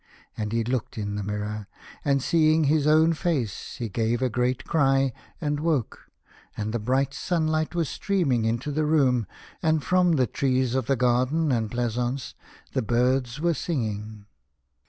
[0.35, 1.67] And he looked in the mirror,
[2.03, 6.09] and, seeing his own face, he gave a great cry and woke,
[6.57, 9.27] and the bright sunlight was streaming into the room,
[9.61, 12.33] and from the trees of the garden and pleasaunce
[12.73, 14.25] the birds were singing.